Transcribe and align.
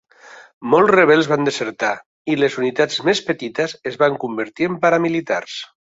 Molts 0.73 0.93
rebels 0.95 1.29
van 1.33 1.49
desertar, 1.49 1.91
i 2.35 2.39
les 2.45 2.57
unitats 2.63 2.99
més 3.11 3.23
petites 3.31 3.79
es 3.93 4.03
van 4.05 4.21
convertir 4.27 4.71
en 4.73 4.85
paramilitars. 4.89 5.65